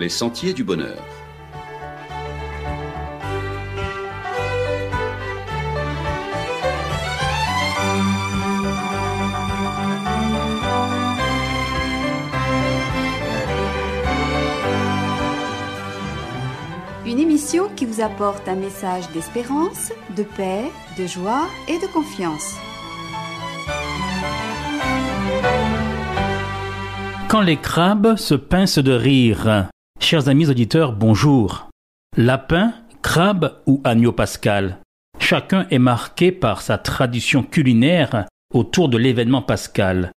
Les 0.00 0.08
sentiers 0.08 0.54
du 0.54 0.64
bonheur. 0.64 0.96
Une 17.04 17.18
émission 17.18 17.68
qui 17.76 17.84
vous 17.84 18.00
apporte 18.00 18.48
un 18.48 18.54
message 18.54 19.04
d'espérance, 19.12 19.92
de 20.16 20.22
paix, 20.22 20.62
de 20.96 21.06
joie 21.06 21.46
et 21.68 21.78
de 21.78 21.86
confiance. 21.92 22.54
Quand 27.28 27.42
les 27.42 27.58
crabes 27.58 28.16
se 28.16 28.34
pincent 28.34 28.78
de 28.78 28.92
rire. 28.92 29.69
Chers 30.00 30.28
amis 30.28 30.48
auditeurs, 30.48 30.92
bonjour. 30.92 31.68
Lapin, 32.16 32.72
crabe 33.02 33.60
ou 33.66 33.80
agneau 33.84 34.12
pascal? 34.12 34.78
Chacun 35.20 35.66
est 35.70 35.78
marqué 35.78 36.32
par 36.32 36.62
sa 36.62 36.78
tradition 36.78 37.42
culinaire 37.42 38.26
autour 38.52 38.88
de 38.88 38.96
l'événement 38.96 39.42
pascal. 39.42 40.10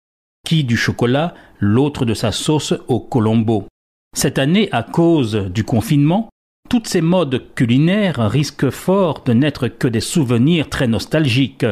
Qui 0.48 0.64
du 0.64 0.78
chocolat, 0.78 1.36
l'autre 1.60 2.06
de 2.06 2.14
sa 2.14 2.32
sauce 2.32 2.74
au 2.88 3.02
colombo? 3.02 3.68
Cette 4.16 4.40
année, 4.40 4.70
à 4.72 4.84
cause 4.84 5.36
du 5.36 5.66
confinement, 5.66 6.30
toutes 6.70 6.88
ces 6.88 7.02
modes 7.02 7.54
culinaires 7.54 8.28
risquent 8.32 8.72
fort 8.72 9.24
de 9.26 9.34
n'être 9.34 9.68
que 9.68 9.90
des 9.90 10.02
souvenirs 10.02 10.70
très 10.70 10.88
nostalgiques. 10.88 11.68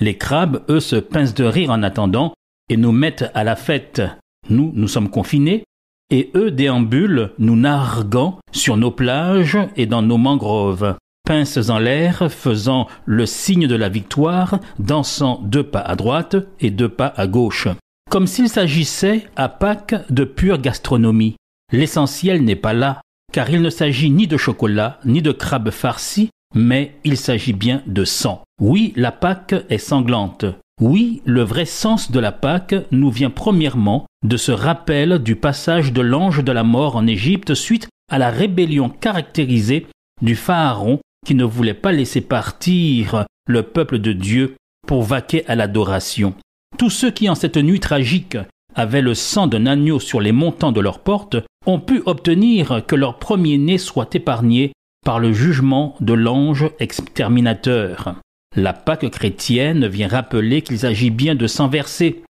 Les 0.00 0.16
crabes, 0.16 0.64
eux, 0.70 0.80
se 0.80 0.96
pincent 0.96 1.34
de 1.34 1.44
rire 1.44 1.70
en 1.70 1.82
attendant 1.82 2.32
et 2.70 2.78
nous 2.78 2.92
mettent 2.92 3.30
à 3.34 3.44
la 3.44 3.54
fête. 3.54 4.02
Nous, 4.48 4.72
nous 4.74 4.88
sommes 4.88 5.10
confinés, 5.10 5.62
et 6.10 6.30
eux 6.34 6.50
déambulent, 6.50 7.30
nous 7.38 7.56
narguant 7.56 8.38
sur 8.52 8.76
nos 8.76 8.90
plages 8.90 9.58
et 9.76 9.86
dans 9.86 10.02
nos 10.02 10.18
mangroves, 10.18 10.96
pinces 11.24 11.70
en 11.70 11.78
l'air, 11.78 12.30
faisant 12.30 12.88
le 13.04 13.26
signe 13.26 13.66
de 13.66 13.76
la 13.76 13.88
victoire, 13.88 14.58
dansant 14.78 15.40
deux 15.44 15.62
pas 15.62 15.80
à 15.80 15.94
droite 15.94 16.36
et 16.58 16.70
deux 16.70 16.88
pas 16.88 17.12
à 17.16 17.26
gauche. 17.26 17.68
Comme 18.10 18.26
s'il 18.26 18.48
s'agissait, 18.48 19.26
à 19.36 19.48
Pâques, 19.48 19.94
de 20.10 20.24
pure 20.24 20.58
gastronomie. 20.58 21.36
L'essentiel 21.72 22.42
n'est 22.42 22.56
pas 22.56 22.72
là, 22.72 23.00
car 23.32 23.48
il 23.50 23.62
ne 23.62 23.70
s'agit 23.70 24.10
ni 24.10 24.26
de 24.26 24.36
chocolat, 24.36 24.98
ni 25.04 25.22
de 25.22 25.30
crabe 25.30 25.70
farci, 25.70 26.30
mais 26.54 26.96
il 27.04 27.16
s'agit 27.16 27.52
bien 27.52 27.82
de 27.86 28.04
sang. 28.04 28.42
Oui, 28.60 28.92
la 28.96 29.12
Pâque 29.12 29.54
est 29.68 29.78
sanglante. 29.78 30.44
Oui, 30.80 31.20
le 31.26 31.42
vrai 31.42 31.66
sens 31.66 32.10
de 32.10 32.18
la 32.18 32.32
Pâque 32.32 32.74
nous 32.90 33.10
vient 33.10 33.28
premièrement 33.28 34.06
de 34.24 34.38
ce 34.38 34.50
rappel 34.50 35.18
du 35.18 35.36
passage 35.36 35.92
de 35.92 36.00
l'ange 36.00 36.42
de 36.42 36.52
la 36.52 36.64
mort 36.64 36.96
en 36.96 37.06
Égypte 37.06 37.52
suite 37.52 37.88
à 38.10 38.18
la 38.18 38.30
rébellion 38.30 38.88
caractérisée 38.88 39.86
du 40.22 40.34
Pharaon 40.34 40.98
qui 41.26 41.34
ne 41.34 41.44
voulait 41.44 41.74
pas 41.74 41.92
laisser 41.92 42.22
partir 42.22 43.26
le 43.46 43.62
peuple 43.62 43.98
de 43.98 44.12
Dieu 44.14 44.56
pour 44.86 45.02
vaquer 45.02 45.46
à 45.46 45.54
l'adoration. 45.54 46.32
Tous 46.78 46.90
ceux 46.90 47.10
qui 47.10 47.28
en 47.28 47.34
cette 47.34 47.58
nuit 47.58 47.80
tragique 47.80 48.38
avaient 48.74 49.02
le 49.02 49.14
sang 49.14 49.46
d'un 49.46 49.66
agneau 49.66 50.00
sur 50.00 50.20
les 50.20 50.32
montants 50.32 50.72
de 50.72 50.80
leurs 50.80 51.00
portes 51.00 51.36
ont 51.66 51.80
pu 51.80 52.02
obtenir 52.06 52.84
que 52.86 52.96
leur 52.96 53.18
premier-né 53.18 53.76
soit 53.76 54.14
épargné 54.14 54.72
par 55.04 55.18
le 55.18 55.34
jugement 55.34 55.94
de 56.00 56.14
l'ange 56.14 56.70
exterminateur. 56.78 58.14
La 58.56 58.72
Pâque 58.72 59.08
chrétienne 59.10 59.86
vient 59.86 60.08
rappeler 60.08 60.62
qu'il 60.62 60.78
s'agit 60.78 61.10
bien 61.10 61.36
de 61.36 61.46
sang 61.46 61.68
versé, 61.68 62.24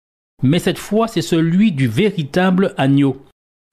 mais 0.42 0.58
cette 0.58 0.78
fois 0.78 1.08
c'est 1.08 1.22
celui 1.22 1.72
du 1.72 1.88
véritable 1.88 2.74
agneau. 2.78 3.22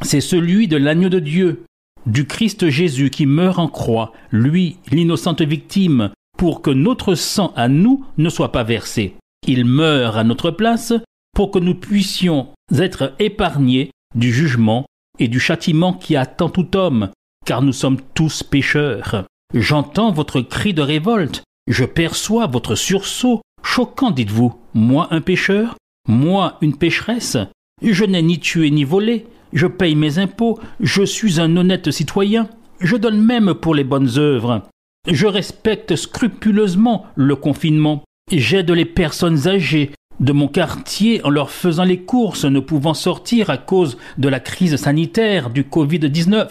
C'est 0.03 0.21
celui 0.21 0.67
de 0.67 0.75
l'agneau 0.75 1.07
de 1.07 1.19
Dieu, 1.19 1.63
du 2.05 2.27
Christ 2.27 2.69
Jésus 2.69 3.09
qui 3.09 3.25
meurt 3.25 3.59
en 3.59 3.69
croix, 3.69 4.11
lui, 4.31 4.77
l'innocente 4.91 5.41
victime, 5.41 6.11
pour 6.37 6.61
que 6.61 6.69
notre 6.69 7.15
sang 7.15 7.53
à 7.55 7.69
nous 7.69 8.05
ne 8.17 8.29
soit 8.29 8.51
pas 8.51 8.63
versé. 8.63 9.15
Il 9.47 9.63
meurt 9.63 10.17
à 10.17 10.25
notre 10.25 10.51
place 10.51 10.93
pour 11.33 11.51
que 11.51 11.59
nous 11.59 11.75
puissions 11.75 12.49
être 12.77 13.13
épargnés 13.19 13.91
du 14.15 14.33
jugement 14.33 14.85
et 15.19 15.29
du 15.29 15.39
châtiment 15.39 15.93
qui 15.93 16.15
attend 16.17 16.49
tout 16.49 16.75
homme, 16.75 17.09
car 17.45 17.61
nous 17.61 17.73
sommes 17.73 17.99
tous 18.13 18.43
pécheurs. 18.43 19.25
J'entends 19.53 20.11
votre 20.11 20.41
cri 20.41 20.73
de 20.73 20.81
révolte, 20.81 21.43
je 21.67 21.85
perçois 21.85 22.47
votre 22.47 22.75
sursaut. 22.75 23.41
Choquant, 23.63 24.11
dites-vous. 24.11 24.53
Moi 24.73 25.07
un 25.11 25.21
pécheur 25.21 25.77
Moi 26.07 26.57
une 26.61 26.75
pécheresse 26.75 27.37
Je 27.81 28.03
n'ai 28.03 28.21
ni 28.21 28.39
tué 28.39 28.69
ni 28.69 28.83
volé. 28.83 29.27
Je 29.53 29.67
paye 29.67 29.95
mes 29.95 30.19
impôts. 30.19 30.59
Je 30.81 31.03
suis 31.03 31.39
un 31.39 31.55
honnête 31.55 31.91
citoyen. 31.91 32.49
Je 32.79 32.97
donne 32.97 33.21
même 33.21 33.53
pour 33.53 33.75
les 33.75 33.85
bonnes 33.85 34.17
œuvres. 34.17 34.63
Je 35.09 35.27
respecte 35.27 35.95
scrupuleusement 35.95 37.05
le 37.15 37.35
confinement. 37.35 38.03
J'aide 38.31 38.71
les 38.71 38.85
personnes 38.85 39.47
âgées 39.47 39.91
de 40.19 40.33
mon 40.33 40.47
quartier 40.47 41.23
en 41.25 41.29
leur 41.29 41.49
faisant 41.49 41.83
les 41.83 42.01
courses 42.01 42.45
ne 42.45 42.59
pouvant 42.59 42.93
sortir 42.93 43.49
à 43.49 43.57
cause 43.57 43.97
de 44.17 44.29
la 44.29 44.39
crise 44.39 44.75
sanitaire 44.75 45.49
du 45.49 45.63
Covid-19. 45.63 46.47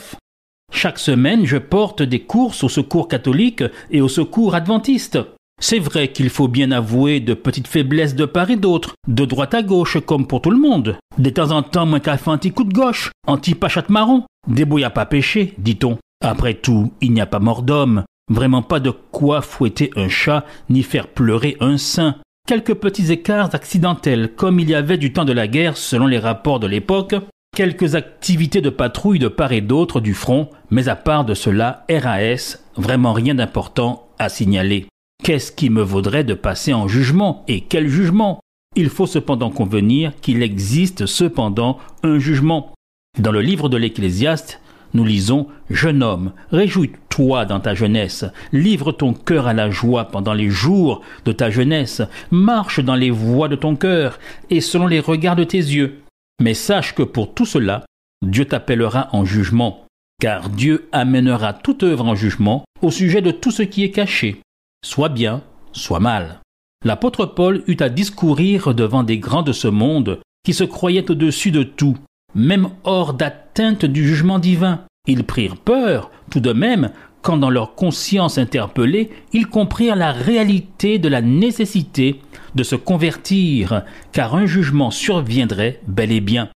Chaque 0.73 0.99
semaine, 0.99 1.47
je 1.47 1.59
porte 1.59 2.03
des 2.03 2.21
courses 2.21 2.65
au 2.65 2.69
secours 2.69 3.07
catholique 3.07 3.63
et 3.91 4.01
au 4.01 4.09
secours 4.09 4.55
adventiste. 4.55 5.19
C'est 5.61 5.79
vrai 5.79 6.09
qu'il 6.09 6.29
faut 6.29 6.49
bien 6.49 6.73
avouer 6.73 7.21
de 7.21 7.35
petites 7.35 7.69
faiblesses 7.69 8.17
de 8.17 8.25
part 8.25 8.51
et 8.51 8.57
d'autre, 8.57 8.95
de 9.07 9.25
droite 9.25 9.55
à 9.55 9.63
gauche 9.63 9.99
comme 10.05 10.27
pour 10.27 10.41
tout 10.41 10.51
le 10.51 10.59
monde. 10.59 10.97
De 11.19 11.31
temps 11.31 11.53
en 11.53 11.63
temps, 11.63 11.87
moins 11.87 12.01
qu'à 12.01 12.17
fait 12.17 12.31
un 12.31 12.39
petit 12.39 12.51
coup 12.51 12.65
de 12.65 12.73
gauche, 12.73 13.13
anti-pachate 13.29 13.91
marron. 13.91 14.25
Débrouille 14.49 14.83
à 14.83 14.91
pas 14.91 15.07
pécher, 15.07 15.55
dit-on. 15.59 15.99
Après 16.21 16.55
tout, 16.55 16.93
il 17.01 17.13
n'y 17.13 17.21
a 17.21 17.27
pas 17.27 17.39
mort 17.39 17.63
d'homme. 17.63 18.03
Vraiment 18.29 18.63
pas 18.63 18.81
de 18.81 18.91
quoi 18.91 19.41
fouetter 19.41 19.91
un 19.95 20.09
chat 20.09 20.45
ni 20.69 20.83
faire 20.83 21.07
pleurer 21.07 21.57
un 21.61 21.77
saint. 21.77 22.17
Quelques 22.49 22.75
petits 22.75 23.13
écarts 23.13 23.55
accidentels, 23.55 24.33
comme 24.35 24.59
il 24.59 24.69
y 24.69 24.75
avait 24.75 24.99
du 24.99 25.13
temps 25.13 25.25
de 25.25 25.33
la 25.33 25.47
guerre 25.47 25.77
selon 25.77 26.09
les 26.09 26.19
rapports 26.19 26.59
de 26.59 26.67
l'époque, 26.67 27.15
Quelques 27.55 27.97
activités 27.97 28.63
de 28.63 28.71
patrouille 28.71 29.19
de 29.19 29.29
part 29.29 29.53
et 29.53 29.61
d'autre 29.61 30.01
du 30.01 30.15
front, 30.15 30.49
mais 30.71 30.89
à 30.89 30.97
part 30.97 31.27
de 31.27 31.35
cela, 31.35 31.85
RAS, 31.91 32.57
vraiment 32.77 33.13
rien 33.13 33.35
d'important 33.35 34.09
à 34.19 34.31
signaler. 34.31 34.87
Qu'est-ce 35.23 35.53
qui 35.53 35.69
me 35.69 35.83
vaudrait 35.83 36.25
de 36.25 36.33
passer 36.33 36.73
en 36.73 36.89
jugement 36.89 37.45
Et 37.49 37.61
quel 37.61 37.89
jugement? 37.89 38.41
Il 38.75 38.89
faut 38.89 39.07
cependant 39.07 39.51
convenir 39.51 40.13
qu'il 40.23 40.43
existe 40.43 41.05
cependant 41.05 41.77
un 42.03 42.19
jugement. 42.19 42.73
Dans 43.19 43.33
le 43.33 43.43
livre 43.43 43.69
de 43.69 43.77
l'Ecclésiaste, 43.77 44.59
nous 44.95 45.05
lisons 45.05 45.47
Jeune 45.69 46.03
homme, 46.03 46.33
réjouis-toi 46.53 47.45
dans 47.45 47.61
ta 47.61 47.75
jeunesse, 47.75 48.25
livre 48.53 48.93
ton 48.93 49.13
cœur 49.13 49.47
à 49.47 49.53
la 49.53 49.69
joie 49.69 50.07
pendant 50.07 50.33
les 50.33 50.49
jours 50.49 51.03
de 51.27 51.33
ta 51.33 51.51
jeunesse, 51.51 52.01
marche 52.31 52.81
dans 52.81 52.95
les 52.95 53.11
voies 53.11 53.49
de 53.49 53.57
ton 53.57 53.77
cœur 53.77 54.19
et 54.49 54.63
selon 54.63 54.87
les 54.87 55.01
regards 55.01 55.37
de 55.37 55.45
tes 55.45 55.59
yeux. 55.59 56.02
Mais 56.43 56.55
sache 56.55 56.97
que 56.97 57.05
pour 57.05 57.35
tout 57.35 57.47
cela, 57.47 57.87
Dieu 58.21 58.45
t'appellera 58.47 59.11
en 59.13 59.25
jugement, 59.25 59.87
car 60.21 60.49
Dieu 60.49 60.89
amènera 60.91 61.53
toute 61.53 61.85
œuvre 61.85 62.05
en 62.05 62.17
jugement 62.17 62.65
au 62.81 62.91
sujet 62.91 63.23
de 63.23 63.31
tout 63.31 63.53
ce 63.53 63.63
qui 63.63 63.85
est 63.85 63.93
caché, 63.93 64.41
soit 64.85 65.09
bien, 65.09 65.43
soit 65.71 66.01
mal. 66.01 66.41
L'apôtre 66.85 67.27
Paul 67.27 67.63
eut 67.69 67.77
à 67.79 67.89
discourir 67.89 68.75
devant 68.75 69.05
des 69.05 69.19
grands 69.19 69.45
de 69.45 69.53
ce 69.53 69.69
monde 69.69 70.19
qui 70.45 70.53
se 70.53 70.65
croyaient 70.65 71.09
au-dessus 71.09 71.53
de 71.53 71.63
tout, 71.63 71.97
même 72.35 72.71
hors 72.83 73.15
d'atteinte 73.15 73.85
du 73.85 74.05
jugement 74.05 74.41
divin. 74.41 74.81
Ils 75.07 75.23
prirent 75.23 75.59
peur, 75.59 76.11
tout 76.29 76.41
de 76.41 76.53
même, 76.53 76.91
quand 77.23 77.37
dans 77.37 77.51
leur 77.51 77.75
conscience 77.75 78.37
interpellée, 78.37 79.11
ils 79.33 79.47
comprirent 79.47 79.97
la 79.97 80.13
réalité 80.13 80.99
de 80.99 81.09
la 81.09 81.23
nécessité 81.23 82.21
de 82.55 82.63
se 82.63 82.77
convertir, 82.77 83.83
car 84.13 84.35
un 84.35 84.47
jugement 84.47 84.91
surviendrait 84.91 85.81
bel 85.87 86.13
et 86.13 86.21
bien. 86.21 86.49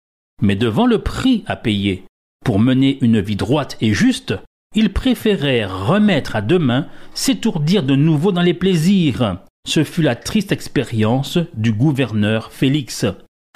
Mais 0.42 0.56
devant 0.56 0.86
le 0.86 0.98
prix 0.98 1.44
à 1.46 1.56
payer, 1.56 2.04
pour 2.44 2.58
mener 2.58 2.98
une 3.02 3.20
vie 3.20 3.36
droite 3.36 3.76
et 3.80 3.94
juste, 3.94 4.34
ils 4.74 4.92
préférèrent 4.92 5.86
remettre 5.86 6.34
à 6.34 6.42
demain, 6.42 6.88
s'étourdir 7.14 7.82
de 7.82 7.94
nouveau 7.94 8.32
dans 8.32 8.42
les 8.42 8.54
plaisirs. 8.54 9.38
Ce 9.66 9.84
fut 9.84 10.02
la 10.02 10.16
triste 10.16 10.52
expérience 10.52 11.38
du 11.54 11.72
gouverneur 11.72 12.52
Félix, 12.52 13.06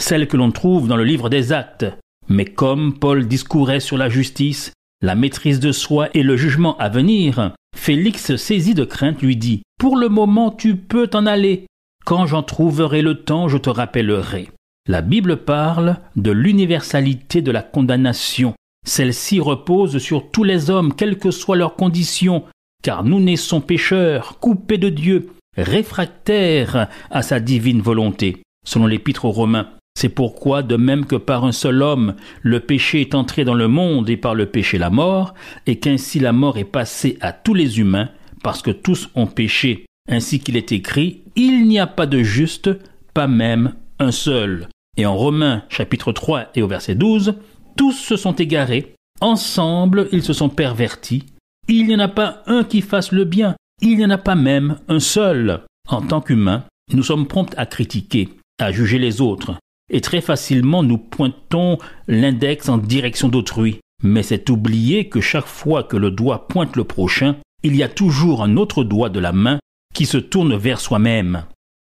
celle 0.00 0.28
que 0.28 0.36
l'on 0.36 0.52
trouve 0.52 0.88
dans 0.88 0.96
le 0.96 1.04
livre 1.04 1.28
des 1.28 1.52
actes. 1.52 1.86
Mais 2.28 2.44
comme 2.44 2.98
Paul 2.98 3.26
discourait 3.26 3.80
sur 3.80 3.98
la 3.98 4.08
justice, 4.08 4.72
la 5.00 5.14
maîtrise 5.14 5.60
de 5.60 5.72
soi 5.72 6.08
et 6.14 6.22
le 6.22 6.36
jugement 6.36 6.76
à 6.78 6.88
venir, 6.88 7.52
Félix 7.76 8.36
saisi 8.36 8.74
de 8.74 8.84
crainte 8.84 9.22
lui 9.22 9.36
dit 9.36 9.62
Pour 9.78 9.96
le 9.96 10.08
moment 10.08 10.50
tu 10.50 10.76
peux 10.76 11.06
t'en 11.06 11.26
aller. 11.26 11.66
Quand 12.04 12.26
j'en 12.26 12.42
trouverai 12.42 13.02
le 13.02 13.22
temps, 13.22 13.48
je 13.48 13.58
te 13.58 13.70
rappellerai. 13.70 14.48
La 14.88 15.02
Bible 15.02 15.44
parle 15.44 15.98
de 16.16 16.30
l'universalité 16.30 17.42
de 17.42 17.50
la 17.50 17.62
condamnation. 17.62 18.54
Celle-ci 18.86 19.38
repose 19.38 19.98
sur 19.98 20.30
tous 20.30 20.44
les 20.44 20.70
hommes, 20.70 20.94
quelles 20.94 21.18
que 21.18 21.30
soient 21.30 21.56
leurs 21.56 21.76
conditions, 21.76 22.44
car 22.82 23.04
nous 23.04 23.20
naissons 23.20 23.60
pécheurs, 23.60 24.38
coupés 24.38 24.78
de 24.78 24.88
Dieu, 24.88 25.28
réfractaires 25.56 26.88
à 27.10 27.22
sa 27.22 27.38
divine 27.40 27.82
volonté, 27.82 28.42
selon 28.64 28.86
l'Épître 28.86 29.26
aux 29.26 29.30
Romains. 29.30 29.68
C'est 30.00 30.10
pourquoi, 30.10 30.62
de 30.62 30.76
même 30.76 31.06
que 31.06 31.16
par 31.16 31.44
un 31.44 31.50
seul 31.50 31.82
homme, 31.82 32.14
le 32.42 32.60
péché 32.60 33.00
est 33.00 33.16
entré 33.16 33.44
dans 33.44 33.54
le 33.54 33.66
monde 33.66 34.08
et 34.08 34.16
par 34.16 34.36
le 34.36 34.46
péché 34.46 34.78
la 34.78 34.90
mort, 34.90 35.34
et 35.66 35.80
qu'ainsi 35.80 36.20
la 36.20 36.32
mort 36.32 36.56
est 36.56 36.62
passée 36.62 37.18
à 37.20 37.32
tous 37.32 37.52
les 37.52 37.80
humains, 37.80 38.08
parce 38.44 38.62
que 38.62 38.70
tous 38.70 39.08
ont 39.16 39.26
péché, 39.26 39.86
ainsi 40.08 40.38
qu'il 40.38 40.56
est 40.56 40.70
écrit, 40.70 41.22
il 41.34 41.66
n'y 41.66 41.80
a 41.80 41.88
pas 41.88 42.06
de 42.06 42.22
juste, 42.22 42.70
pas 43.12 43.26
même 43.26 43.74
un 43.98 44.12
seul. 44.12 44.68
Et 44.96 45.04
en 45.04 45.16
Romains 45.16 45.64
chapitre 45.68 46.12
3 46.12 46.50
et 46.54 46.62
au 46.62 46.68
verset 46.68 46.94
12, 46.94 47.34
tous 47.76 47.90
se 47.90 48.14
sont 48.14 48.34
égarés, 48.34 48.94
ensemble 49.20 50.06
ils 50.12 50.22
se 50.22 50.32
sont 50.32 50.48
pervertis, 50.48 51.24
il 51.66 51.88
n'y 51.88 51.96
en 51.96 51.98
a 51.98 52.06
pas 52.06 52.44
un 52.46 52.62
qui 52.62 52.82
fasse 52.82 53.10
le 53.10 53.24
bien, 53.24 53.56
il 53.82 53.96
n'y 53.96 54.04
en 54.04 54.10
a 54.10 54.18
pas 54.18 54.36
même 54.36 54.78
un 54.86 55.00
seul. 55.00 55.64
En 55.88 56.02
tant 56.02 56.20
qu'humains, 56.20 56.62
nous 56.92 57.02
sommes 57.02 57.26
prompts 57.26 57.54
à 57.56 57.66
critiquer, 57.66 58.28
à 58.60 58.70
juger 58.70 59.00
les 59.00 59.20
autres, 59.20 59.56
et 59.90 60.00
très 60.00 60.20
facilement 60.20 60.82
nous 60.82 60.98
pointons 60.98 61.78
l'index 62.06 62.68
en 62.68 62.78
direction 62.78 63.28
d'autrui. 63.28 63.78
Mais 64.02 64.22
c'est 64.22 64.48
oublier 64.50 65.08
que 65.08 65.20
chaque 65.20 65.46
fois 65.46 65.82
que 65.82 65.96
le 65.96 66.10
doigt 66.10 66.46
pointe 66.48 66.76
le 66.76 66.84
prochain, 66.84 67.36
il 67.62 67.74
y 67.74 67.82
a 67.82 67.88
toujours 67.88 68.42
un 68.42 68.56
autre 68.56 68.84
doigt 68.84 69.08
de 69.08 69.18
la 69.18 69.32
main 69.32 69.58
qui 69.94 70.06
se 70.06 70.18
tourne 70.18 70.56
vers 70.56 70.80
soi-même. 70.80 71.44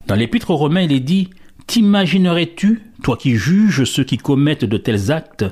Dans 0.08 0.16
l'épître 0.16 0.52
aux 0.52 0.58
Romains, 0.58 0.84
il 0.84 0.94
est 0.94 1.02
dit 1.02 1.30
T'imaginerais-tu, 1.66 2.82
toi 3.04 3.18
qui 3.18 3.36
juges 3.36 3.84
ceux 3.84 4.06
qui 4.06 4.18
commettent 4.18 4.64
de 4.64 4.78
tels 4.78 5.12
actes 5.12 5.46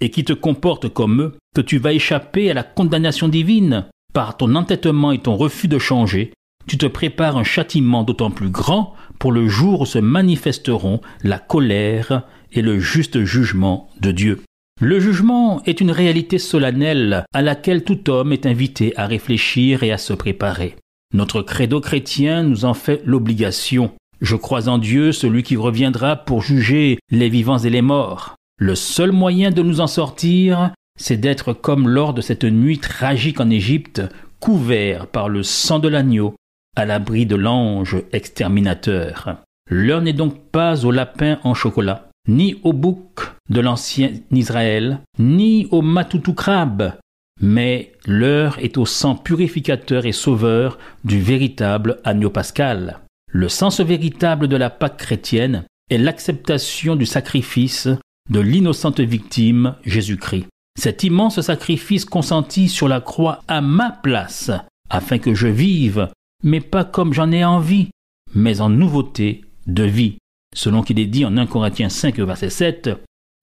et 0.00 0.10
qui 0.10 0.24
te 0.24 0.34
comportent 0.34 0.92
comme 0.92 1.22
eux, 1.22 1.38
que 1.54 1.62
tu 1.62 1.78
vas 1.78 1.94
échapper 1.94 2.50
à 2.50 2.54
la 2.54 2.64
condamnation 2.64 3.28
divine 3.28 3.86
Par 4.12 4.36
ton 4.36 4.54
entêtement 4.54 5.12
et 5.12 5.20
ton 5.20 5.36
refus 5.36 5.68
de 5.68 5.78
changer, 5.78 6.32
tu 6.66 6.78
te 6.78 6.86
prépares 6.86 7.36
un 7.36 7.44
châtiment 7.44 8.02
d'autant 8.02 8.30
plus 8.30 8.50
grand 8.50 8.94
pour 9.18 9.32
le 9.32 9.48
jour 9.48 9.82
où 9.82 9.86
se 9.86 9.98
manifesteront 9.98 11.00
la 11.22 11.38
colère 11.38 12.22
et 12.52 12.62
le 12.62 12.78
juste 12.78 13.24
jugement 13.24 13.88
de 14.00 14.12
Dieu. 14.12 14.40
Le 14.80 14.98
jugement 14.98 15.62
est 15.64 15.80
une 15.80 15.90
réalité 15.90 16.38
solennelle 16.38 17.24
à 17.32 17.42
laquelle 17.42 17.84
tout 17.84 18.10
homme 18.10 18.32
est 18.32 18.46
invité 18.46 18.92
à 18.96 19.06
réfléchir 19.06 19.82
et 19.82 19.92
à 19.92 19.98
se 19.98 20.12
préparer. 20.12 20.76
Notre 21.14 21.42
credo 21.42 21.80
chrétien 21.80 22.42
nous 22.42 22.64
en 22.64 22.74
fait 22.74 23.02
l'obligation. 23.04 23.92
Je 24.20 24.36
crois 24.36 24.68
en 24.68 24.78
Dieu, 24.78 25.12
celui 25.12 25.42
qui 25.42 25.56
reviendra 25.56 26.16
pour 26.16 26.42
juger 26.42 26.98
les 27.10 27.28
vivants 27.28 27.58
et 27.58 27.70
les 27.70 27.82
morts. 27.82 28.34
Le 28.58 28.74
seul 28.74 29.12
moyen 29.12 29.50
de 29.50 29.62
nous 29.62 29.80
en 29.80 29.86
sortir, 29.86 30.72
c'est 30.98 31.16
d'être 31.16 31.52
comme 31.52 31.88
lors 31.88 32.14
de 32.14 32.20
cette 32.20 32.44
nuit 32.44 32.78
tragique 32.78 33.40
en 33.40 33.50
Égypte, 33.50 34.02
couvert 34.40 35.06
par 35.06 35.28
le 35.28 35.42
sang 35.42 35.78
de 35.78 35.88
l'agneau 35.88 36.34
à 36.76 36.84
l'abri 36.84 37.26
de 37.26 37.36
l'ange 37.36 37.96
exterminateur. 38.12 39.36
L'heure 39.70 40.02
n'est 40.02 40.12
donc 40.12 40.50
pas 40.50 40.84
au 40.84 40.90
lapin 40.90 41.38
en 41.44 41.54
chocolat, 41.54 42.08
ni 42.28 42.56
au 42.62 42.72
bouc 42.72 43.32
de 43.48 43.60
l'ancien 43.60 44.10
Israël, 44.30 45.00
ni 45.18 45.68
au 45.70 45.82
matoutou 45.82 46.34
crabe, 46.34 46.94
mais 47.40 47.92
l'heure 48.06 48.58
est 48.60 48.78
au 48.78 48.86
sang 48.86 49.16
purificateur 49.16 50.06
et 50.06 50.12
sauveur 50.12 50.78
du 51.04 51.20
véritable 51.20 51.98
agneau 52.04 52.30
pascal. 52.30 53.00
Le 53.30 53.48
sens 53.48 53.80
véritable 53.80 54.48
de 54.48 54.56
la 54.56 54.70
Pâque 54.70 54.98
chrétienne 54.98 55.64
est 55.90 55.98
l'acceptation 55.98 56.96
du 56.96 57.06
sacrifice 57.06 57.88
de 58.30 58.40
l'innocente 58.40 59.00
victime 59.00 59.74
Jésus-Christ. 59.84 60.46
Cet 60.78 61.02
immense 61.02 61.40
sacrifice 61.40 62.04
consenti 62.04 62.68
sur 62.68 62.88
la 62.88 63.00
croix 63.00 63.40
à 63.48 63.60
ma 63.60 63.90
place, 63.90 64.50
afin 64.88 65.18
que 65.18 65.34
je 65.34 65.48
vive 65.48 66.08
mais 66.42 66.60
pas 66.60 66.84
comme 66.84 67.12
j'en 67.12 67.32
ai 67.32 67.44
envie, 67.44 67.90
mais 68.34 68.60
en 68.60 68.68
nouveauté 68.68 69.44
de 69.66 69.84
vie. 69.84 70.18
Selon 70.54 70.82
qu'il 70.82 70.98
est 70.98 71.06
dit 71.06 71.24
en 71.24 71.36
1 71.36 71.46
Corinthiens 71.46 71.88
5, 71.88 72.18
verset 72.20 72.50
7, 72.50 72.90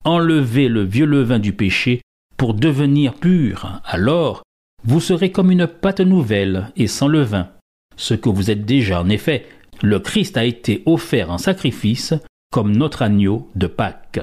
Enlevez 0.04 0.68
le 0.68 0.82
vieux 0.82 1.06
levain 1.06 1.38
du 1.38 1.52
péché 1.52 2.00
pour 2.36 2.54
devenir 2.54 3.14
pur, 3.14 3.80
alors 3.84 4.42
vous 4.82 5.00
serez 5.00 5.30
comme 5.30 5.50
une 5.50 5.66
pâte 5.66 6.00
nouvelle 6.00 6.72
et 6.76 6.86
sans 6.86 7.08
levain. 7.08 7.50
Ce 7.96 8.14
que 8.14 8.30
vous 8.30 8.50
êtes 8.50 8.64
déjà, 8.64 9.02
en 9.02 9.10
effet, 9.10 9.46
le 9.82 9.98
Christ 9.98 10.38
a 10.38 10.44
été 10.44 10.82
offert 10.86 11.30
en 11.30 11.36
sacrifice 11.36 12.14
comme 12.50 12.74
notre 12.74 13.02
agneau 13.02 13.50
de 13.56 13.66
Pâques. 13.66 14.20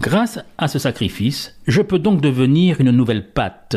Grâce 0.00 0.40
à 0.58 0.68
ce 0.68 0.78
sacrifice, 0.78 1.58
je 1.66 1.82
peux 1.82 2.00
donc 2.00 2.20
devenir 2.20 2.80
une 2.80 2.90
nouvelle 2.90 3.30
pâte, 3.30 3.76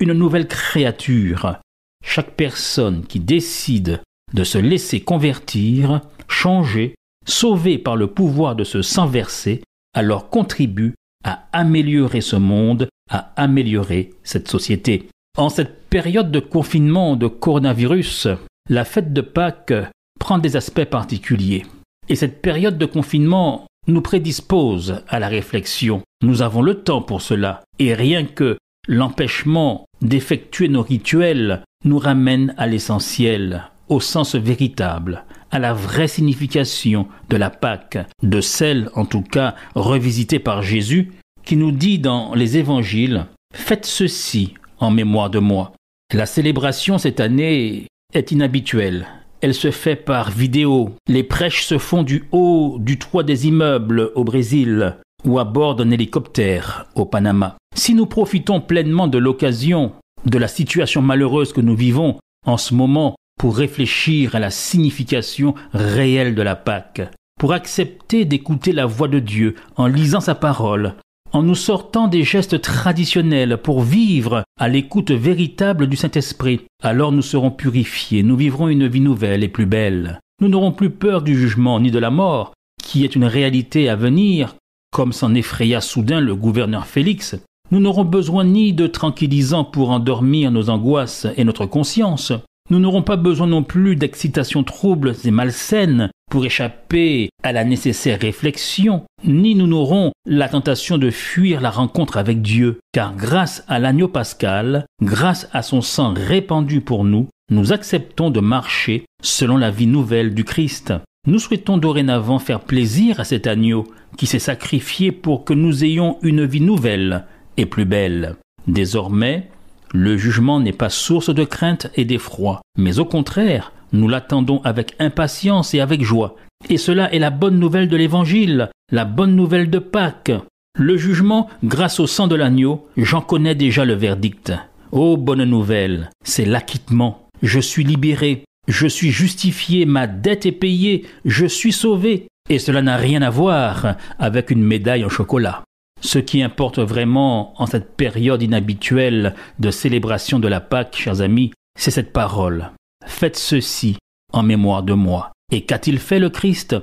une 0.00 0.14
nouvelle 0.14 0.48
créature, 0.48 1.58
chaque 2.04 2.32
personne 2.32 3.04
qui 3.06 3.20
décide 3.20 4.00
de 4.32 4.44
se 4.44 4.58
laisser 4.58 5.00
convertir, 5.00 6.00
changer, 6.28 6.94
sauver 7.26 7.78
par 7.78 7.96
le 7.96 8.06
pouvoir 8.06 8.56
de 8.56 8.64
ce 8.64 8.82
sang 8.82 9.06
versé, 9.06 9.62
alors 9.94 10.30
contribue 10.30 10.94
à 11.24 11.48
améliorer 11.52 12.20
ce 12.20 12.36
monde, 12.36 12.88
à 13.10 13.32
améliorer 13.36 14.10
cette 14.22 14.48
société. 14.48 15.08
En 15.36 15.48
cette 15.48 15.88
période 15.88 16.30
de 16.30 16.40
confinement 16.40 17.16
de 17.16 17.26
coronavirus, 17.26 18.28
la 18.68 18.84
fête 18.84 19.12
de 19.12 19.20
Pâques 19.20 19.74
prend 20.18 20.38
des 20.38 20.56
aspects 20.56 20.84
particuliers. 20.84 21.64
Et 22.08 22.16
cette 22.16 22.42
période 22.42 22.78
de 22.78 22.86
confinement 22.86 23.66
nous 23.86 24.02
prédispose 24.02 25.02
à 25.08 25.18
la 25.18 25.28
réflexion. 25.28 26.02
Nous 26.22 26.42
avons 26.42 26.62
le 26.62 26.82
temps 26.82 27.02
pour 27.02 27.22
cela. 27.22 27.62
Et 27.78 27.94
rien 27.94 28.24
que 28.24 28.58
l'empêchement 28.88 29.86
d'effectuer 30.02 30.68
nos 30.68 30.82
rituels 30.82 31.62
nous 31.84 31.98
ramène 31.98 32.54
à 32.58 32.66
l'essentiel, 32.66 33.64
au 33.88 34.00
sens 34.00 34.34
véritable, 34.34 35.24
à 35.50 35.58
la 35.58 35.72
vraie 35.72 36.08
signification 36.08 37.08
de 37.28 37.36
la 37.36 37.50
Pâque, 37.50 37.98
de 38.22 38.40
celle 38.40 38.90
en 38.94 39.04
tout 39.04 39.22
cas 39.22 39.54
revisitée 39.74 40.38
par 40.38 40.62
Jésus, 40.62 41.12
qui 41.44 41.56
nous 41.56 41.72
dit 41.72 41.98
dans 41.98 42.34
les 42.34 42.58
évangiles 42.58 43.26
Faites 43.54 43.86
ceci 43.86 44.54
en 44.78 44.90
mémoire 44.90 45.30
de 45.30 45.38
moi. 45.38 45.72
La 46.12 46.26
célébration 46.26 46.98
cette 46.98 47.20
année 47.20 47.86
est 48.12 48.30
inhabituelle. 48.30 49.06
Elle 49.40 49.54
se 49.54 49.70
fait 49.70 49.96
par 49.96 50.30
vidéo. 50.30 50.94
Les 51.08 51.22
prêches 51.22 51.64
se 51.64 51.78
font 51.78 52.02
du 52.02 52.24
haut 52.30 52.76
du 52.78 52.98
toit 52.98 53.22
des 53.22 53.46
immeubles 53.46 54.10
au 54.14 54.22
Brésil 54.22 54.96
ou 55.24 55.38
à 55.38 55.44
bord 55.44 55.76
d'un 55.76 55.90
hélicoptère 55.90 56.86
au 56.94 57.06
Panama. 57.06 57.56
Si 57.74 57.94
nous 57.94 58.06
profitons 58.06 58.60
pleinement 58.60 59.08
de 59.08 59.18
l'occasion 59.18 59.92
de 60.26 60.38
la 60.38 60.48
situation 60.48 61.02
malheureuse 61.02 61.52
que 61.52 61.60
nous 61.60 61.76
vivons 61.76 62.18
en 62.46 62.56
ce 62.56 62.74
moment 62.74 63.16
pour 63.38 63.56
réfléchir 63.56 64.34
à 64.34 64.38
la 64.38 64.50
signification 64.50 65.54
réelle 65.72 66.34
de 66.34 66.42
la 66.42 66.56
Pâque, 66.56 67.02
pour 67.38 67.52
accepter 67.52 68.24
d'écouter 68.24 68.72
la 68.72 68.86
voix 68.86 69.08
de 69.08 69.18
Dieu 69.18 69.54
en 69.76 69.86
lisant 69.86 70.20
sa 70.20 70.34
parole, 70.34 70.94
en 71.32 71.42
nous 71.42 71.54
sortant 71.54 72.08
des 72.08 72.22
gestes 72.22 72.60
traditionnels 72.60 73.56
pour 73.56 73.82
vivre 73.82 74.42
à 74.58 74.68
l'écoute 74.68 75.10
véritable 75.10 75.86
du 75.86 75.96
Saint-Esprit. 75.96 76.60
Alors 76.82 77.12
nous 77.12 77.22
serons 77.22 77.50
purifiés, 77.50 78.22
nous 78.22 78.36
vivrons 78.36 78.68
une 78.68 78.88
vie 78.88 79.00
nouvelle 79.00 79.44
et 79.44 79.48
plus 79.48 79.66
belle. 79.66 80.20
Nous 80.40 80.48
n'aurons 80.48 80.72
plus 80.72 80.90
peur 80.90 81.22
du 81.22 81.38
jugement 81.38 81.80
ni 81.80 81.90
de 81.90 81.98
la 81.98 82.10
mort, 82.10 82.52
qui 82.82 83.04
est 83.04 83.14
une 83.14 83.24
réalité 83.24 83.88
à 83.88 83.96
venir, 83.96 84.56
comme 84.92 85.12
s'en 85.12 85.34
effraya 85.34 85.80
soudain 85.80 86.20
le 86.20 86.34
gouverneur 86.34 86.86
Félix, 86.86 87.36
nous 87.70 87.80
n'aurons 87.80 88.04
besoin 88.04 88.44
ni 88.44 88.72
de 88.72 88.86
tranquillisants 88.86 89.64
pour 89.64 89.90
endormir 89.90 90.50
nos 90.50 90.70
angoisses 90.70 91.26
et 91.36 91.44
notre 91.44 91.66
conscience. 91.66 92.32
Nous 92.68 92.80
n'aurons 92.80 93.02
pas 93.02 93.16
besoin 93.16 93.46
non 93.46 93.62
plus 93.62 93.96
d'excitations 93.96 94.64
troubles 94.64 95.14
et 95.24 95.30
malsaines 95.30 96.10
pour 96.30 96.44
échapper 96.44 97.30
à 97.42 97.52
la 97.52 97.64
nécessaire 97.64 98.20
réflexion, 98.20 99.02
ni 99.24 99.54
nous 99.54 99.66
n'aurons 99.66 100.12
la 100.26 100.48
tentation 100.48 100.98
de 100.98 101.10
fuir 101.10 101.60
la 101.60 101.70
rencontre 101.70 102.16
avec 102.16 102.42
Dieu, 102.42 102.78
car 102.92 103.16
grâce 103.16 103.64
à 103.66 103.80
l'agneau 103.80 104.06
pascal, 104.06 104.86
grâce 105.02 105.48
à 105.52 105.62
son 105.62 105.80
sang 105.80 106.14
répandu 106.16 106.80
pour 106.80 107.04
nous, 107.04 107.28
nous 107.50 107.72
acceptons 107.72 108.30
de 108.30 108.40
marcher 108.40 109.04
selon 109.22 109.56
la 109.56 109.72
vie 109.72 109.88
nouvelle 109.88 110.34
du 110.34 110.44
Christ. 110.44 110.92
Nous 111.26 111.40
souhaitons 111.40 111.76
dorénavant 111.76 112.38
faire 112.38 112.60
plaisir 112.60 113.18
à 113.18 113.24
cet 113.24 113.46
agneau 113.46 113.84
qui 114.16 114.26
s'est 114.26 114.38
sacrifié 114.38 115.12
pour 115.12 115.44
que 115.44 115.52
nous 115.52 115.84
ayons 115.84 116.18
une 116.22 116.44
vie 116.44 116.60
nouvelle, 116.60 117.26
plus 117.56 117.84
belle. 117.84 118.36
Désormais, 118.66 119.48
le 119.92 120.16
jugement 120.16 120.60
n'est 120.60 120.72
pas 120.72 120.90
source 120.90 121.34
de 121.34 121.44
crainte 121.44 121.90
et 121.94 122.04
d'effroi, 122.04 122.60
mais 122.78 122.98
au 122.98 123.04
contraire, 123.04 123.72
nous 123.92 124.08
l'attendons 124.08 124.60
avec 124.62 124.94
impatience 124.98 125.74
et 125.74 125.80
avec 125.80 126.02
joie. 126.02 126.36
Et 126.68 126.76
cela 126.76 127.12
est 127.12 127.18
la 127.18 127.30
bonne 127.30 127.58
nouvelle 127.58 127.88
de 127.88 127.96
l'Évangile, 127.96 128.70
la 128.92 129.04
bonne 129.04 129.34
nouvelle 129.34 129.70
de 129.70 129.78
Pâques. 129.78 130.32
Le 130.78 130.96
jugement, 130.96 131.48
grâce 131.64 131.98
au 131.98 132.06
sang 132.06 132.28
de 132.28 132.36
l'agneau, 132.36 132.86
j'en 132.96 133.20
connais 133.20 133.54
déjà 133.54 133.84
le 133.84 133.94
verdict. 133.94 134.52
Oh 134.92 135.16
bonne 135.16 135.44
nouvelle, 135.44 136.10
c'est 136.24 136.44
l'acquittement. 136.44 137.28
Je 137.42 137.60
suis 137.60 137.84
libéré, 137.84 138.44
je 138.68 138.86
suis 138.86 139.10
justifié, 139.10 139.86
ma 139.86 140.06
dette 140.06 140.46
est 140.46 140.52
payée, 140.52 141.06
je 141.24 141.46
suis 141.46 141.72
sauvé. 141.72 142.28
Et 142.48 142.58
cela 142.58 142.82
n'a 142.82 142.96
rien 142.96 143.22
à 143.22 143.30
voir 143.30 143.96
avec 144.18 144.50
une 144.50 144.62
médaille 144.62 145.04
en 145.04 145.08
chocolat. 145.08 145.62
Ce 146.00 146.18
qui 146.18 146.42
importe 146.42 146.78
vraiment 146.78 147.60
en 147.60 147.66
cette 147.66 147.96
période 147.96 148.42
inhabituelle 148.42 149.34
de 149.58 149.70
célébration 149.70 150.38
de 150.38 150.48
la 150.48 150.60
Pâque, 150.60 150.96
chers 150.96 151.20
amis, 151.20 151.52
c'est 151.78 151.90
cette 151.90 152.12
parole. 152.12 152.70
Faites 153.06 153.36
ceci 153.36 153.96
en 154.32 154.42
mémoire 154.42 154.82
de 154.82 154.94
moi. 154.94 155.32
Et 155.52 155.62
qu'a-t-il 155.62 155.98
fait 155.98 156.18
le 156.18 156.30
Christ? 156.30 156.76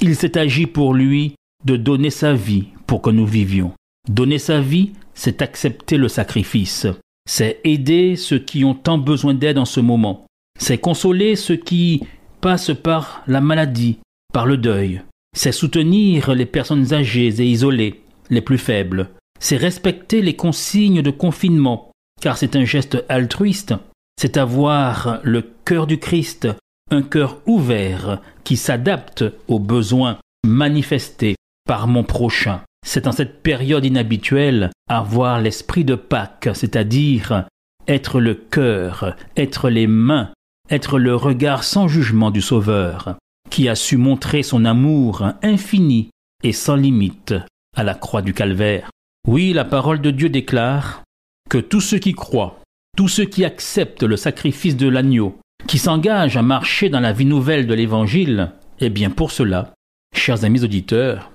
Il 0.00 0.16
s'est 0.16 0.38
agi 0.38 0.66
pour 0.66 0.94
lui 0.94 1.34
de 1.64 1.76
donner 1.76 2.10
sa 2.10 2.34
vie 2.34 2.66
pour 2.86 3.00
que 3.02 3.10
nous 3.10 3.26
vivions. 3.26 3.72
Donner 4.08 4.38
sa 4.38 4.60
vie, 4.60 4.92
c'est 5.14 5.40
accepter 5.40 5.96
le 5.96 6.08
sacrifice. 6.08 6.86
C'est 7.26 7.60
aider 7.64 8.16
ceux 8.16 8.38
qui 8.38 8.64
ont 8.64 8.74
tant 8.74 8.98
besoin 8.98 9.34
d'aide 9.34 9.58
en 9.58 9.64
ce 9.64 9.80
moment. 9.80 10.26
C'est 10.58 10.78
consoler 10.78 11.36
ceux 11.36 11.56
qui 11.56 12.02
passent 12.40 12.74
par 12.74 13.22
la 13.26 13.40
maladie, 13.40 13.98
par 14.32 14.46
le 14.46 14.56
deuil. 14.56 15.00
C'est 15.34 15.52
soutenir 15.52 16.34
les 16.34 16.46
personnes 16.46 16.92
âgées 16.92 17.40
et 17.40 17.46
isolées, 17.46 18.03
les 18.30 18.40
plus 18.40 18.58
faibles. 18.58 19.10
C'est 19.40 19.56
respecter 19.56 20.22
les 20.22 20.36
consignes 20.36 21.02
de 21.02 21.10
confinement, 21.10 21.90
car 22.20 22.36
c'est 22.36 22.56
un 22.56 22.64
geste 22.64 23.04
altruiste. 23.08 23.74
C'est 24.20 24.36
avoir 24.36 25.20
le 25.22 25.42
cœur 25.64 25.86
du 25.86 25.98
Christ, 25.98 26.48
un 26.90 27.02
cœur 27.02 27.40
ouvert 27.46 28.20
qui 28.44 28.56
s'adapte 28.56 29.24
aux 29.48 29.58
besoins 29.58 30.18
manifestés 30.46 31.34
par 31.66 31.86
mon 31.86 32.04
prochain. 32.04 32.60
C'est 32.86 33.06
en 33.06 33.12
cette 33.12 33.42
période 33.42 33.84
inhabituelle 33.84 34.70
avoir 34.88 35.40
l'esprit 35.40 35.84
de 35.84 35.94
Pâques, 35.94 36.50
c'est-à-dire 36.54 37.46
être 37.88 38.20
le 38.20 38.34
cœur, 38.34 39.16
être 39.36 39.70
les 39.70 39.86
mains, 39.86 40.30
être 40.70 40.98
le 40.98 41.16
regard 41.16 41.64
sans 41.64 41.88
jugement 41.88 42.30
du 42.30 42.42
Sauveur, 42.42 43.16
qui 43.50 43.68
a 43.68 43.74
su 43.74 43.96
montrer 43.96 44.42
son 44.42 44.64
amour 44.64 45.26
infini 45.42 46.10
et 46.42 46.52
sans 46.52 46.76
limite 46.76 47.34
à 47.74 47.82
la 47.82 47.94
croix 47.94 48.22
du 48.22 48.34
calvaire. 48.34 48.90
Oui, 49.26 49.52
la 49.52 49.64
parole 49.64 50.00
de 50.00 50.10
Dieu 50.10 50.28
déclare 50.28 51.02
que 51.48 51.58
tous 51.58 51.80
ceux 51.80 51.98
qui 51.98 52.12
croient, 52.12 52.60
tous 52.96 53.08
ceux 53.08 53.24
qui 53.24 53.44
acceptent 53.44 54.02
le 54.02 54.16
sacrifice 54.16 54.76
de 54.76 54.88
l'agneau, 54.88 55.38
qui 55.66 55.78
s'engagent 55.78 56.36
à 56.36 56.42
marcher 56.42 56.88
dans 56.88 57.00
la 57.00 57.12
vie 57.12 57.24
nouvelle 57.24 57.66
de 57.66 57.74
l'Évangile, 57.74 58.52
eh 58.80 58.90
bien 58.90 59.10
pour 59.10 59.30
cela, 59.30 59.74
chers 60.14 60.44
amis 60.44 60.62
auditeurs, 60.62 61.30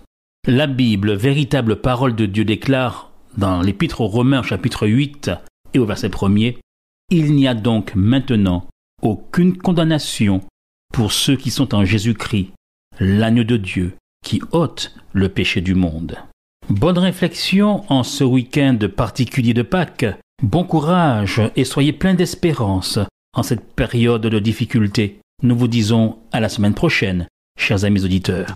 la 0.48 0.67
Bible, 0.67 1.13
véritable 1.13 1.81
parole 1.81 2.15
de 2.15 2.25
Dieu, 2.25 2.46
déclare 2.46 3.12
dans 3.38 3.62
l'Épître 3.62 4.01
aux 4.01 4.08
Romains 4.08 4.43
chapitre 4.43 4.88
8 4.88 5.31
et 5.74 5.79
au 5.79 5.86
verset 5.86 6.10
1er, 6.10 6.58
Il 7.12 7.34
n'y 7.34 7.48
a 7.48 7.53
donc 7.53 7.93
maintenant 7.96 8.65
aucune 9.01 9.58
condamnation 9.58 10.41
pour 10.93 11.12
ceux 11.12 11.36
qui 11.36 11.51
sont 11.51 11.75
en 11.75 11.86
Jésus-Christ, 11.86 12.51
l'agneau 13.00 13.43
de 13.43 13.58
Dieu, 13.58 13.96
qui 14.24 14.41
ôte 14.51 14.96
le 15.13 15.29
péché 15.29 15.62
du 15.62 15.75
monde. 15.75 16.17
Bonne 16.70 17.00
réflexion 17.00 17.84
en 17.92 18.04
ce 18.04 18.24
week-end 18.24 18.78
particulier 18.96 19.56
de 19.56 19.64
Pâques. 19.64 20.06
Bon 20.44 20.64
courage 20.64 21.42
et 21.56 21.64
soyez 21.64 21.94
plein 21.94 22.14
d'espérance 22.14 23.00
en 23.34 23.42
cette 23.42 23.74
période 23.74 24.22
de 24.22 24.38
difficulté. 24.38 25.20
Nous 25.42 25.56
vous 25.56 25.68
disons 25.68 26.20
à 26.32 26.40
la 26.40 26.48
semaine 26.48 26.76
prochaine, 26.76 27.28
chers 27.58 27.86
amis 27.86 28.06
auditeurs. 28.06 28.56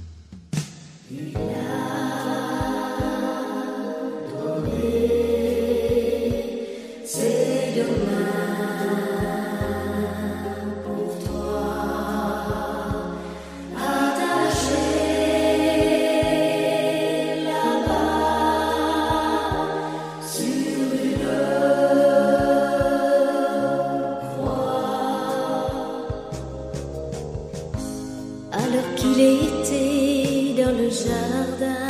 alors 28.65 28.89
qu'il 28.95 29.19
était 29.19 30.61
dans 30.61 30.75
le 30.81 30.89
jardin. 30.89 31.83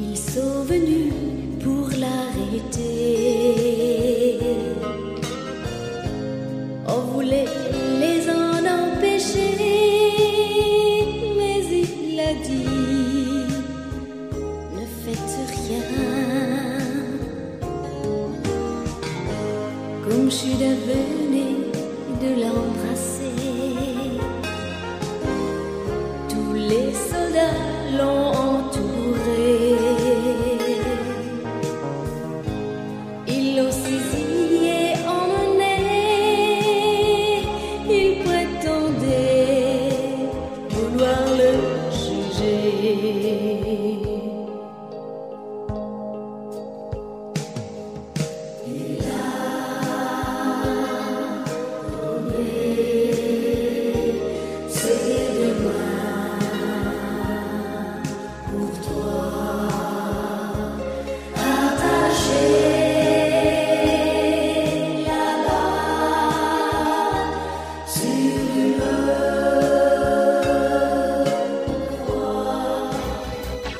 Ils 0.00 0.16
sont 0.16 0.62
venus 0.64 1.12
pour 1.62 1.88
l'arrêter. 2.02 3.58
On 6.86 7.00
voulait 7.12 7.50
les 8.00 8.20
en 8.30 8.62
empêcher, 8.80 9.54
mais 11.38 11.60
il 11.82 12.20
a 12.20 12.34
dit 12.48 13.46
ne 14.76 14.84
faites 15.02 15.36
rien. 15.56 15.86
Comme 20.04 20.26
je 20.30 20.36
suis 20.36 20.56
devenu 20.66 21.46
de 22.22 22.30
l'embrasser. 22.42 23.11
Long. 27.92 28.21